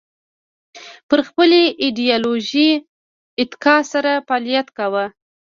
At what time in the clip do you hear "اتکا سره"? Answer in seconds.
3.41-4.11